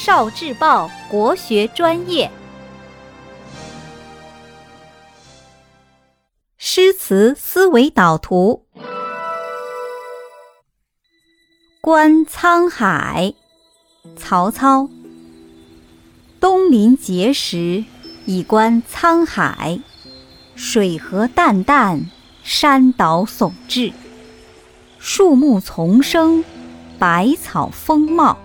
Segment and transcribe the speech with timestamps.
[0.00, 2.30] 少智报国学专业，
[6.56, 8.64] 诗词思维导图。
[11.80, 13.34] 观沧海，
[14.16, 14.88] 曹操。
[16.38, 17.84] 东临碣石，
[18.24, 19.80] 以观沧海。
[20.54, 22.04] 水何澹澹，
[22.44, 23.92] 山岛竦峙。
[25.00, 26.44] 树木丛生，
[27.00, 28.38] 百草丰茂。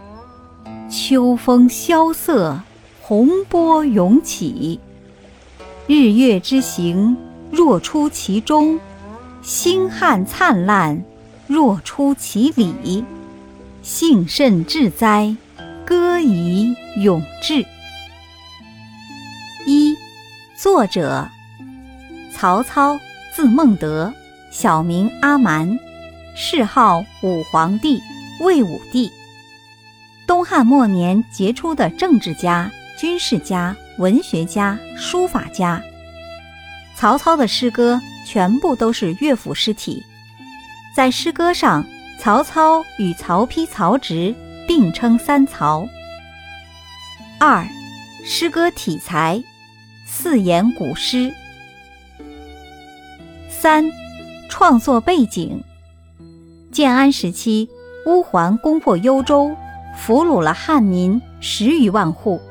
[0.93, 2.61] 秋风萧瑟，
[3.01, 4.79] 洪波涌起。
[5.87, 7.17] 日月之行，
[7.49, 8.77] 若出其中；
[9.41, 11.03] 星汉灿烂，
[11.47, 13.03] 若出其里。
[13.81, 15.35] 幸甚至哉，
[15.83, 17.65] 歌以咏志。
[19.65, 19.95] 一，
[20.55, 21.27] 作者
[22.31, 22.99] 曹操，
[23.35, 24.13] 字孟德，
[24.51, 25.79] 小名阿瞒，
[26.35, 27.99] 谥号武皇帝、
[28.41, 29.11] 魏武帝。
[30.25, 35.81] 东汉末年杰出的政治家、军事家、文学家、书法家。
[36.95, 40.01] 曹操的诗歌全部都是乐府诗体，
[40.95, 41.85] 在诗歌上，
[42.19, 44.33] 曹操与曹丕、曹植
[44.65, 45.85] 并称三曹。
[47.39, 47.67] 二，
[48.23, 49.43] 诗歌体裁，
[50.05, 51.33] 四言古诗。
[53.49, 53.83] 三，
[54.47, 55.61] 创作背景，
[56.71, 57.67] 建安时期，
[58.05, 59.53] 乌桓攻破幽州。
[59.95, 62.41] 俘虏了汉民十余万户，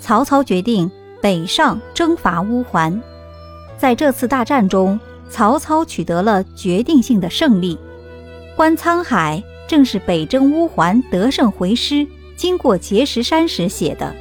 [0.00, 3.02] 曹操决定北上征伐乌桓。
[3.76, 7.78] 在这次大战中，曹操取得了决定性的胜利。
[8.56, 12.06] 观沧海正是北征乌桓得胜回师
[12.36, 14.14] 经过碣石山时写的。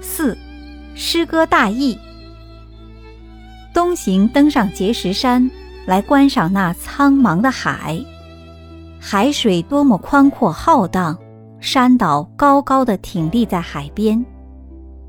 [0.00, 0.36] 四，
[0.94, 1.98] 诗歌大意。
[3.74, 5.50] 东行登上碣石山，
[5.84, 8.02] 来观赏那苍茫的海。
[9.06, 11.18] 海水多么宽阔浩荡，
[11.60, 14.24] 山岛高高的挺立在海边，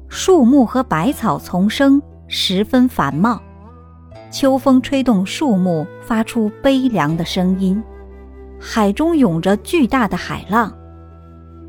[0.10, 3.42] 树木和百草丛生，十分繁茂。
[4.30, 7.82] 秋风吹动树木，发出悲凉的声音。
[8.60, 10.74] 海中涌着巨大的海浪，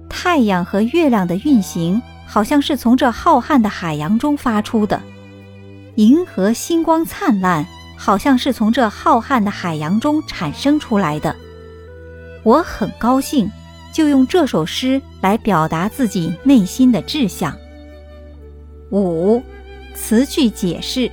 [0.09, 5.01] 太阳和月亮的运行好像是从这浩瀚的海洋中发出的，
[5.95, 7.65] 银河星光灿烂，
[7.97, 11.33] 好像是从这浩瀚的海洋中产生出来的。
[12.47, 13.51] 我很高兴，
[13.93, 17.53] 就用这首诗来表达自己内心的志向。
[18.93, 19.43] 五，
[19.97, 21.11] 词句解释。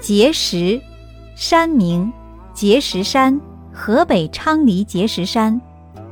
[0.00, 0.80] 碣石，
[1.34, 2.12] 山名，
[2.54, 3.40] 碣石山，
[3.72, 5.60] 河北昌黎碣石山。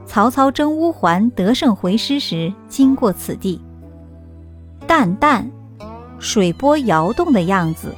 [0.04, 3.60] 曹操征乌桓得胜回师时经过此地。
[4.84, 5.48] 淡淡，
[6.18, 7.94] 水波摇动的样子。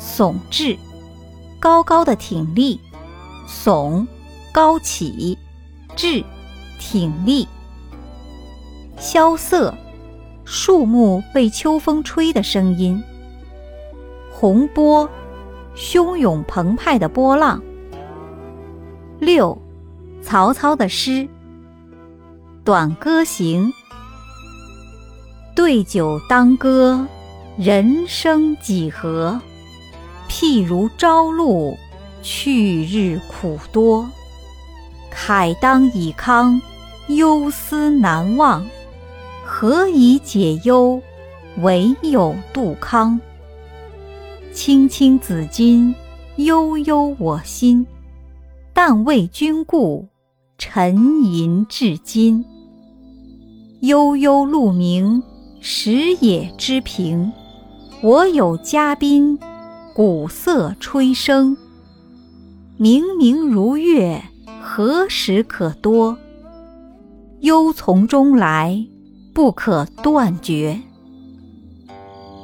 [0.00, 0.78] 耸峙，
[1.60, 2.80] 高高的挺立。
[3.46, 4.06] 耸。
[4.56, 5.36] 高起，
[5.96, 6.24] 志，
[6.78, 7.46] 挺立。
[8.96, 9.74] 萧瑟，
[10.46, 13.04] 树木被秋风吹的声音。
[14.32, 15.06] 洪波，
[15.76, 17.62] 汹涌澎湃的波浪。
[19.18, 19.60] 六，
[20.22, 21.28] 曹操的诗。
[22.64, 23.70] 短歌行。
[25.54, 27.06] 对酒当歌，
[27.58, 29.38] 人生几何？
[30.30, 31.76] 譬如朝露，
[32.22, 34.08] 去日苦多。
[35.16, 36.60] 慨当以慷，
[37.08, 38.64] 忧思难忘。
[39.44, 41.00] 何以解忧？
[41.62, 43.18] 唯有杜康。
[44.52, 45.94] 青青子衿，
[46.36, 47.86] 悠悠我心。
[48.74, 50.06] 但为君故，
[50.58, 52.44] 沉吟至今。
[53.80, 55.22] 悠悠鹿鸣，
[55.60, 57.32] 食野之苹。
[58.02, 59.38] 我有嘉宾，
[59.94, 61.56] 鼓瑟吹笙。
[62.76, 64.22] 明明如月。
[64.76, 66.18] 何时可多？
[67.40, 68.78] 忧从中来，
[69.32, 70.78] 不可断绝。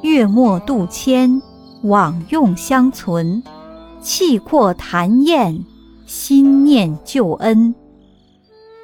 [0.01, 1.39] 月末度迁，
[1.83, 3.43] 往用相存。
[4.01, 5.63] 气阔谈宴，
[6.07, 7.75] 心念旧恩。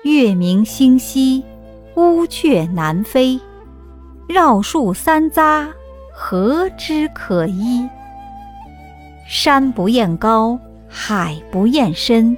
[0.03, 1.43] 月明星稀，
[1.95, 3.39] 乌鹊南飞。
[4.27, 5.67] 绕树三匝，
[6.13, 7.89] 何枝可依？
[9.27, 12.37] 山不厌高，海不厌深。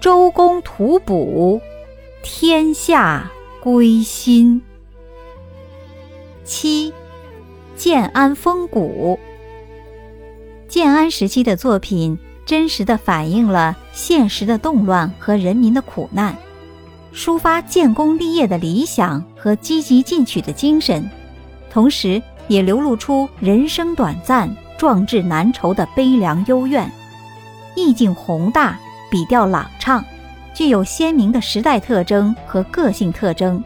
[0.00, 1.60] 周公吐哺，
[2.22, 3.30] 天下
[3.62, 4.62] 归心。
[6.42, 6.90] 七，
[7.76, 9.20] 建安风骨。
[10.68, 16.34] 建安时期的作品，真实的反映了现实的动乱和人民的苦难，
[17.12, 21.10] 抒发建功立业的理想和积极进取的精神，
[21.70, 26.90] 同时也流露出人生短暂、壮志难酬的悲凉幽怨，
[27.76, 28.80] 意境宏大。
[29.10, 30.04] 笔调朗畅，
[30.54, 33.62] 具有鲜明的时代特征和个性特征，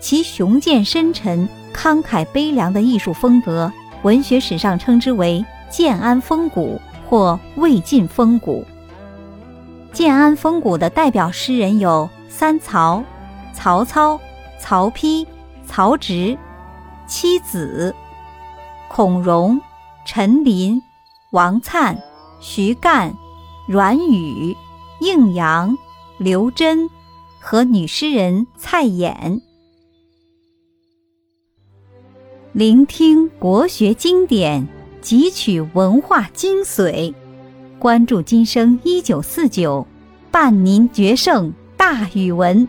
[0.00, 3.72] 其雄健深沉、慷慨悲凉的艺术风格，
[4.02, 8.64] 文学史上称之为建安风骨或魏晋风骨。
[9.92, 13.02] 建安风骨的代表诗人有三曹：
[13.54, 14.20] 曹操、
[14.60, 15.26] 曹丕、
[15.64, 16.36] 曹植；
[17.06, 17.94] 七子：
[18.88, 19.58] 孔融、
[20.04, 20.82] 陈琳、
[21.30, 21.96] 王粲、
[22.40, 23.14] 徐干、
[23.66, 24.56] 阮宇、
[25.00, 25.76] 应阳、
[26.18, 26.88] 刘桢
[27.40, 29.40] 和女诗人蔡琰。
[32.52, 34.68] 聆听国学经典，
[35.02, 37.12] 汲取文化精髓。
[37.80, 39.84] 关注今生一九四九，
[40.30, 42.68] 伴您决胜大语文。